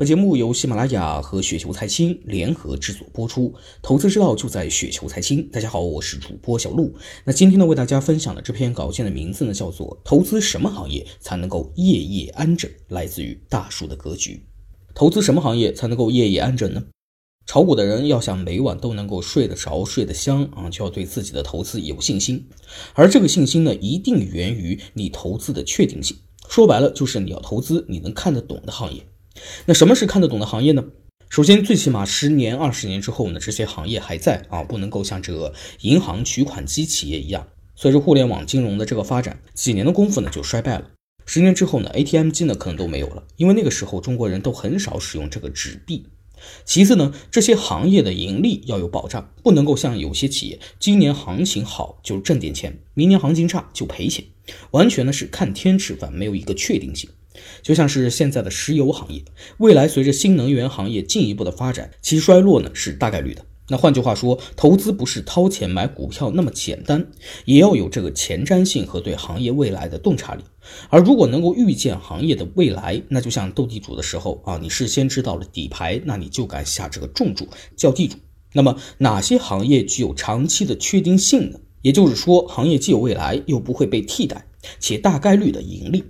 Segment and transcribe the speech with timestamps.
[0.00, 5.46] 本节目由喜马拉雅和雪球财经联合制作播出，投资之道就在雪球财经。
[5.50, 6.94] 大家好，我是主播小璐。
[7.22, 14.42] 那今天呢，为大家分享的这篇稿件的名字呢，叫做《投资什么行业才能够夜夜安枕》，来自于大树的格局。
[14.94, 16.82] 投资什么行业才能够夜夜安枕呢？
[17.44, 22.48] 炒股的人要想每晚都能够睡得着、睡得香啊，就要对自己的投资有信心。
[22.94, 26.16] 而这个信心呢，一定源于你投资的确定性。
[26.48, 29.06] 说白了，就是你要投资你能看得懂的行业。
[29.66, 30.84] 那什么是看得懂的行业呢？
[31.28, 40.90] 首先，最起码十年、二十年之后呢，这些行业还在啊，不能够像这个银行取款机企业一样，随着互联网金融的这个发展，几年的功夫呢就衰败了。
[41.24, 46.06] 十年之后呢，ATM 机呢可能都没有了，因为那个时候中国人都很少使用这个纸币。
[46.64, 54.24] 其次呢，这些行业的盈利要有保障，不能够像有些企业今年行情好就挣点钱，明年行情差就赔钱，
[54.72, 57.08] 完全呢是看天吃饭，没有一个确定性。
[57.62, 59.22] 就像是现在的石油行业，
[59.58, 63.44] 未来随着新能源行业进一步的发展，其衰落呢是大概率的。
[63.68, 67.06] 那换句话说，投资不是掏钱买股票那么简单，
[67.44, 70.42] 也要有这个前瞻性和对行业未来的洞察力。
[70.88, 77.46] 而如果能够预见行业的未来，那就像斗地主的时候啊，你事先知道了底牌，那你就敢下这个重注
[77.76, 78.16] 叫地主。
[78.52, 81.60] 那么哪些行业具有长期的确定性呢？
[81.82, 84.46] 也就是说，行业既有未来，又不会被替代，
[84.80, 86.02] 且大概率的盈利。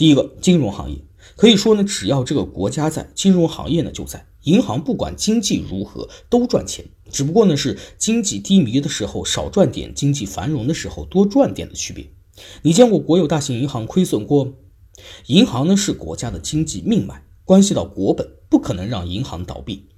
[0.00, 0.96] 第一个金融行业，
[1.36, 4.28] 可以说呢，只要这个国家在，金融行业呢就在。
[4.44, 12.10] 银行不管经济如何都赚钱，只不过呢是经济低迷的时候少赚点，经济繁荣的时候多赚点的区别。
[12.62, 14.52] 你见过国有大型银行亏损过吗？
[15.26, 19.90] 银行呢是国家的经济命脉，关系到国本，不可能让银行倒闭。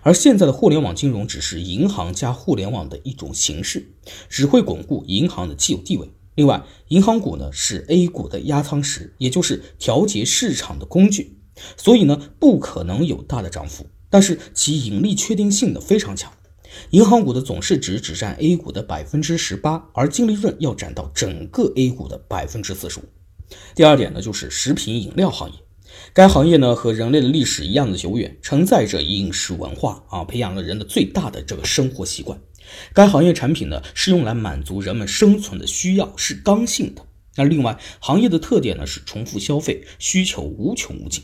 [0.00, 3.92] 而现在的互联网金融只是银行加互联网的一种形式，
[4.30, 6.08] 只会巩固银行的既有地位。
[6.34, 11.38] 另外，银行股呢是 A 股的压舱石，也就是调节市场的工具，
[11.76, 16.32] 所以呢不可能有大的涨幅，但是其盈利确定性呢非常强。
[16.90, 23.02] 银行股的总市值只占 A 股的百分之十八，而净利润要占到整个 A 股的百分之四十五。
[23.74, 25.56] 第二点呢就是食品饮料行业，
[26.14, 32.40] 该行业呢和人类的历史一样的久远，承载着饮食文化啊，培养了人的最大的这个生活习惯。
[32.92, 37.06] 该行业产品呢是用来满足人们生存的需要，是刚性的。
[37.36, 41.22] 那另外，行业的特点呢是重复消费，需求无穷无尽。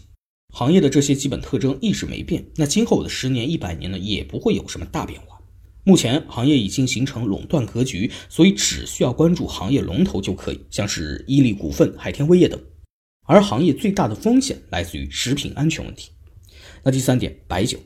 [0.54, 5.38] 行业的这些基本特征一直没变，那今后的十年、一百年呢也不会有什么大变化。
[5.84, 12.60] 目前行业已经形成垄断格局，所以只需要关注行业龙头就可以，像是伊利股份、海天味业等。
[13.26, 16.10] 而行业最大的风险来自于食品安全问题。
[16.82, 17.78] 那第三点，白酒。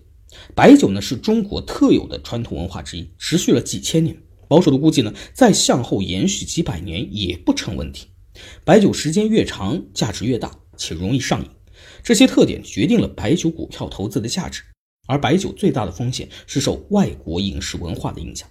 [0.55, 4.23] 白酒呢是中国特有的传统文化之一，持续了几千年。
[4.49, 8.09] 保守的估计呢，再向后延续几百年也不成问题。
[8.65, 11.49] 白酒时间越长，价值越大，且容易上瘾。
[12.03, 14.63] 这些特点决定了白酒股票投资的价值。
[15.07, 18.49] 而白酒最大的风险是受外国饮食文化的影响。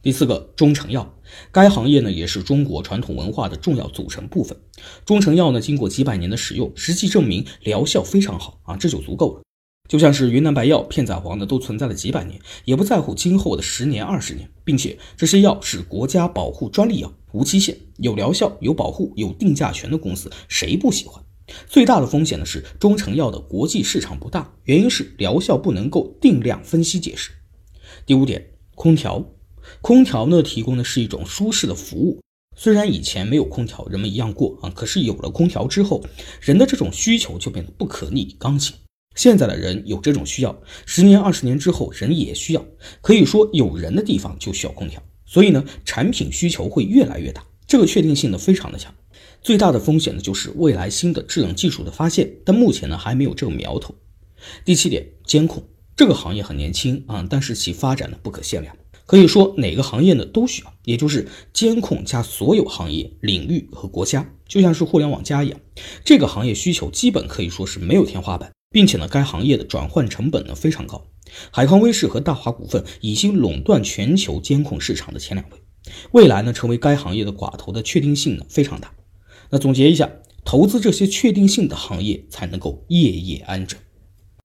[0.00, 1.14] 第四个，中成药，
[1.50, 4.56] 该行业呢也是中国传统文化的重要组成部分。
[5.04, 9.42] 中成药呢经过几百年的使用，实际证明疗效非常好啊，这就足够了。
[9.88, 21.24] 就像是云南白药、片仔癀的都存在了几百年，也不在乎今后的十年、二十年，并且这些药是国家保护专利药，无期限、有疗效、有保护、有定价权的公司，谁不喜欢？
[21.66, 27.30] 最大的风险呢是中成药的国际市场不大，原因是疗效不能够定量分析解释。
[28.04, 29.24] 第五点，空调，
[29.80, 32.20] 空调呢提供的是一种舒适的服务，
[32.54, 36.04] 虽然以前没有空调，人们一样过啊，可是有了空调之后，
[36.42, 38.76] 人的这种需求就变得不可逆、刚性。
[39.18, 40.56] 现在的人有这种需要，
[40.86, 42.64] 十年、二十年之后，人也需要。
[43.00, 48.94] 可以说，有人的地方就需要空调，所以呢，产品需求会越来越大，这个确定性呢非常的强。
[49.42, 53.92] 最大的风险呢就是未来新的制冷技术的发现，但目前呢还没有这个苗头。
[54.64, 55.64] 第七点，监控
[55.96, 58.76] 这个行业很年轻啊，但是其发展呢不可限量。
[59.04, 65.58] 可以说哪个行业呢都需要，也就是监控加所有行业领域和国家，就像是互联网加一样，
[66.04, 68.52] 这个行业需求基本可以说是没有天花板。
[68.70, 71.06] 并且呢，该行业的转换成本呢非常高。
[71.50, 75.58] 海康威视和大华股份已经垄断全球监控市场的前两位，
[76.12, 78.92] 未来呢成为该行业的寡头的确定性呢非常大。
[79.50, 80.10] 那总结一下，
[80.44, 83.78] 投资这些确定性的行业才能够夜夜安枕。